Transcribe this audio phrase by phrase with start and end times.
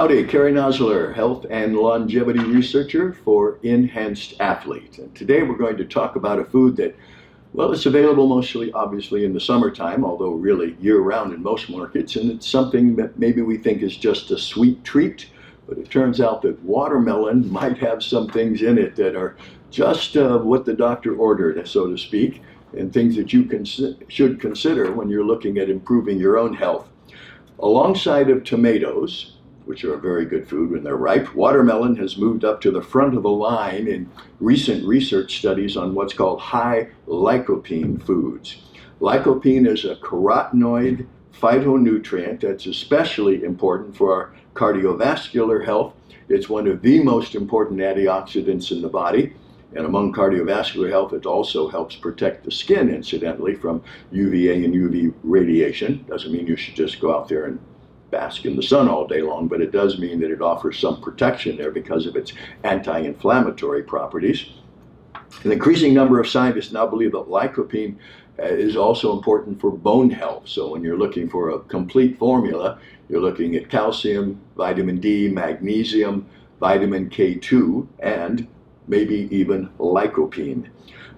[0.00, 4.96] Howdy, Kerry Nosler, health and longevity researcher for Enhanced Athlete.
[4.96, 6.96] And today we're going to talk about a food that,
[7.52, 12.16] well, it's available mostly, obviously, in the summertime, although really year round in most markets.
[12.16, 15.28] And it's something that maybe we think is just a sweet treat,
[15.68, 19.36] but it turns out that watermelon might have some things in it that are
[19.70, 22.40] just uh, what the doctor ordered, so to speak,
[22.74, 26.88] and things that you cons- should consider when you're looking at improving your own health.
[27.58, 29.36] Alongside of tomatoes,
[29.70, 32.82] which are a very good food when they're ripe, watermelon has moved up to the
[32.82, 34.10] front of the line in
[34.40, 38.62] recent research studies on what's called high lycopene foods.
[39.00, 45.94] Lycopene is a carotenoid phytonutrient that's especially important for our cardiovascular health.
[46.28, 49.34] It's one of the most important antioxidants in the body.
[49.76, 55.14] And among cardiovascular health, it also helps protect the skin, incidentally, from UVA and UV
[55.22, 56.04] radiation.
[56.08, 57.60] Doesn't mean you should just go out there and
[58.10, 61.00] bask in the sun all day long, but it does mean that it offers some
[61.00, 62.32] protection there because of its
[62.64, 64.46] anti inflammatory properties.
[65.44, 67.96] An increasing number of scientists now believe that lycopene
[68.38, 70.48] uh, is also important for bone health.
[70.48, 76.26] So when you're looking for a complete formula, you're looking at calcium, vitamin D, magnesium,
[76.58, 78.46] vitamin K2, and
[78.86, 80.68] maybe even lycopene.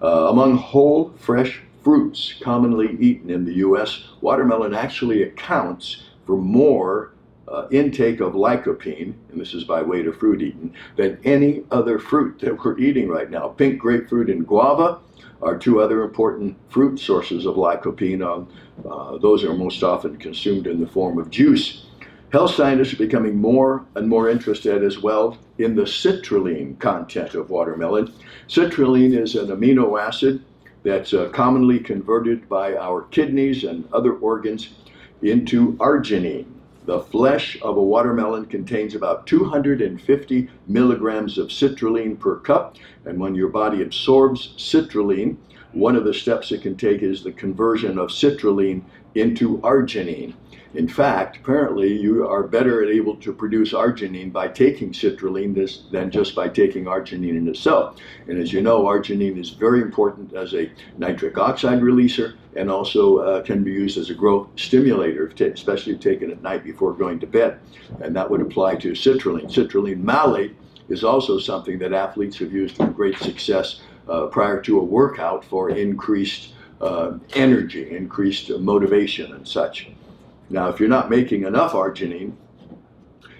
[0.02, 7.12] Uh, among whole, fresh fruits commonly eaten in the U.S., watermelon actually accounts for more
[7.48, 11.98] uh, intake of lycopene, and this is by weight of fruit eaten, than any other
[11.98, 13.48] fruit that we're eating right now.
[13.48, 15.00] Pink grapefruit and guava
[15.42, 18.24] are two other important fruit sources of lycopene.
[18.24, 18.48] Um,
[18.88, 21.86] uh, those are most often consumed in the form of juice.
[22.32, 27.50] Health scientists are becoming more and more interested as well in the citrulline content of
[27.50, 28.10] watermelon.
[28.48, 30.42] Citrulline is an amino acid
[30.82, 34.70] that's uh, commonly converted by our kidneys and other organs
[35.22, 36.46] into arginine.
[36.84, 43.36] The flesh of a watermelon contains about 250 milligrams of citrulline per cup, and when
[43.36, 45.36] your body absorbs citrulline,
[45.72, 48.82] one of the steps it can take is the conversion of citrulline
[49.14, 50.34] into arginine.
[50.74, 56.10] In fact, apparently, you are better able to produce arginine by taking citrulline this, than
[56.10, 57.98] just by taking arginine in itself.
[58.26, 63.18] And as you know, arginine is very important as a nitric oxide releaser and also
[63.18, 67.26] uh, can be used as a growth stimulator, especially taken at night before going to
[67.26, 67.58] bed.
[68.00, 69.52] And that would apply to citrulline.
[69.52, 70.56] Citrulline malate
[70.88, 75.44] is also something that athletes have used with great success uh, prior to a workout
[75.44, 79.88] for increased uh, energy, increased motivation, and such.
[80.50, 82.32] Now, if you're not making enough arginine,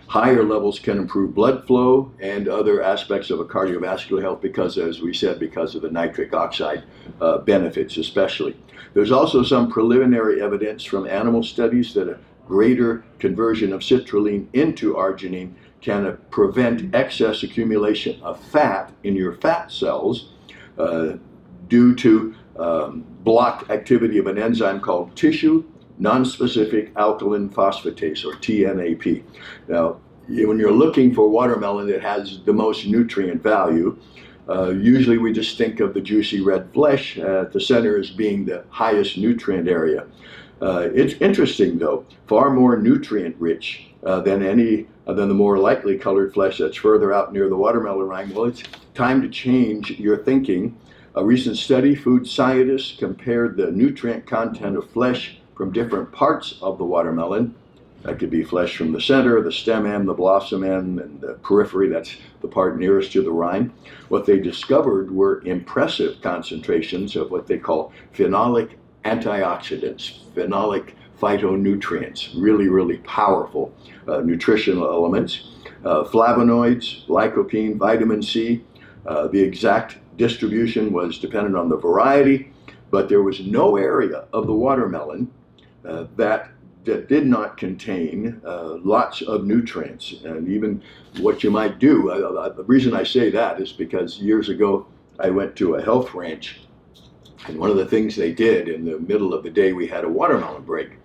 [0.06, 5.00] higher levels can improve blood flow and other aspects of a cardiovascular health because, as
[5.00, 6.84] we said, because of the nitric oxide
[7.20, 8.56] uh, benefits, especially.
[8.94, 14.94] There's also some preliminary evidence from animal studies that a greater conversion of citrulline into
[14.94, 20.32] arginine can prevent excess accumulation of fat in your fat cells
[20.78, 21.14] uh,
[21.68, 25.64] due to um, blocked activity of an enzyme called tissue
[26.00, 29.22] nonspecific alkaline phosphatase, or TNAP.
[29.68, 33.96] Now, when you're looking for watermelon that has the most nutrient value,
[34.48, 38.44] uh, usually we just think of the juicy red flesh at the center as being
[38.44, 40.06] the highest nutrient area.
[40.60, 45.58] Uh, it's interesting though, far more nutrient rich uh, than any uh, than the more
[45.58, 48.34] lightly colored flesh that's further out near the watermelon rind.
[48.34, 48.62] Well, it's
[48.94, 50.76] time to change your thinking.
[51.14, 56.78] A recent study, food scientists compared the nutrient content of flesh from different parts of
[56.78, 57.54] the watermelon.
[58.02, 61.34] That could be flesh from the center, the stem end, the blossom end, and the
[61.34, 63.72] periphery, that's the part nearest to the rind.
[64.08, 68.70] What they discovered were impressive concentrations of what they call phenolic
[69.04, 73.72] antioxidants, phenolic phytonutrients, really, really powerful
[74.08, 75.50] uh, nutritional elements.
[75.84, 78.64] Uh, flavonoids, lycopene, vitamin C.
[79.06, 82.52] Uh, the exact distribution was dependent on the variety,
[82.90, 85.30] but there was no area of the watermelon
[85.88, 86.50] uh, that
[86.84, 90.82] that did not contain uh, lots of nutrients and even
[91.20, 92.10] what you might do.
[92.10, 94.88] Uh, the reason I say that is because years ago
[95.20, 96.62] I went to a health ranch
[97.46, 100.02] and one of the things they did in the middle of the day we had
[100.02, 100.98] a watermelon break.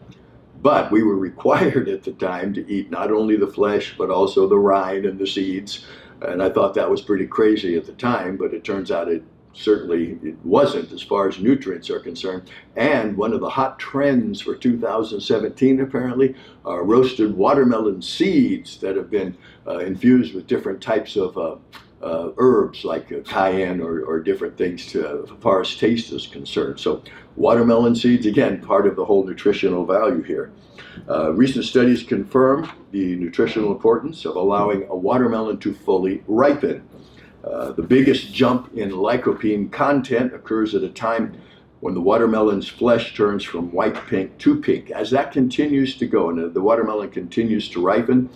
[0.61, 4.47] But we were required at the time to eat not only the flesh but also
[4.47, 5.85] the rind and the seeds.
[6.21, 9.23] And I thought that was pretty crazy at the time, but it turns out it
[9.57, 12.49] certainly it wasn't as far as nutrients are concerned.
[12.75, 19.09] And one of the hot trends for 2017 apparently are roasted watermelon seeds that have
[19.09, 19.35] been
[19.67, 21.55] uh, infused with different types of uh,
[22.01, 26.27] uh, herbs like uh, cayenne or, or different things to, as far as taste is
[26.27, 26.79] concerned.
[26.79, 27.01] So,
[27.35, 30.51] watermelon seeds, again, part of the whole nutritional value here.
[31.09, 36.87] Uh, recent studies confirm the nutritional importance of allowing a watermelon to fully ripen.
[37.43, 41.39] Uh, the biggest jump in lycopene content occurs at a time
[41.79, 44.89] when the watermelon's flesh turns from white pink to pink.
[44.91, 48.29] As that continues to go and the watermelon continues to ripen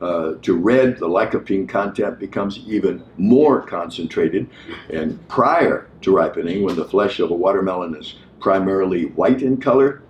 [0.00, 4.48] uh, to red, the lycopene content becomes even more concentrated.
[4.90, 10.02] And prior to ripening, when the flesh of a watermelon is primarily white in color,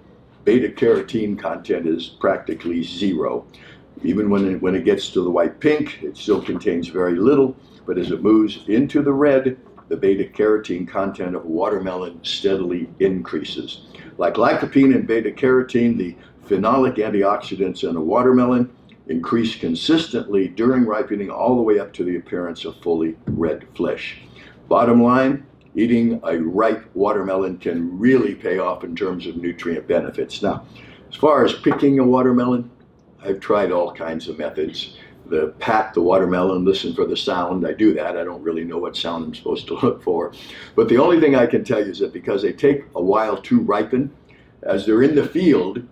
[0.44, 3.46] beta carotene content is practically zero.
[4.02, 7.56] Even when it, when it gets to the white pink, it still contains very little,
[7.87, 9.58] but as it moves into the red,
[9.88, 13.87] the beta carotene content of watermelon steadily increases.
[14.19, 16.14] Like lycopene and beta carotene, the
[16.46, 18.70] phenolic antioxidants in a watermelon
[19.08, 24.20] increase consistently during ripening all the way up to the appearance of fully red flesh.
[24.69, 30.43] Bottom line, eating a ripe watermelon can really pay off in terms of nutrient benefits.
[30.43, 30.64] Now,
[31.08, 32.70] as far as picking a watermelon,
[33.22, 34.96] I've tried all kinds of methods
[35.28, 37.66] the pat the watermelon, listen for the sound.
[37.66, 38.16] I do that.
[38.16, 40.32] I don't really know what sound I'm supposed to look for.
[40.75, 43.37] But the only thing I can tell you is that because they take a while
[43.43, 44.11] to ripen,
[44.62, 45.87] as they're in the field,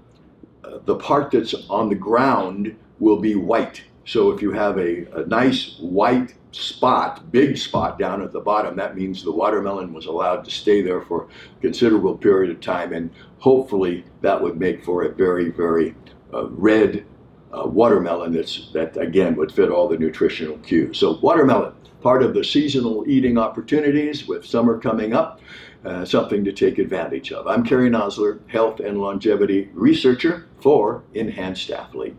[0.65, 3.83] uh, the part that's on the ground will be white.
[4.05, 8.77] So if you have a, a nice white spot, big spot down at the bottom,
[8.77, 12.93] that means the watermelon was allowed to stay there for a considerable period of time.
[12.93, 15.95] And hopefully that would make for a very, very
[16.33, 17.05] uh, red
[17.53, 20.99] uh, watermelon that's, that again would fit all the nutritional cues.
[20.99, 25.41] So watermelon, part of the seasonal eating opportunities with summer coming up,
[25.85, 27.47] uh, something to take advantage of.
[27.47, 32.17] I'm Kerry Nosler, health and longevity researcher for Enhanced Athlete.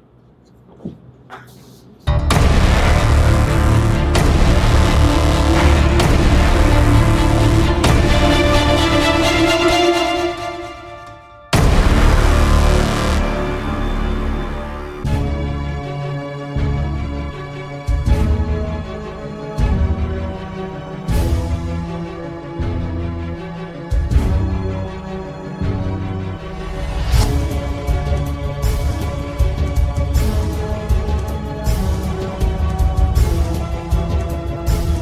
[1.30, 1.57] Thank you.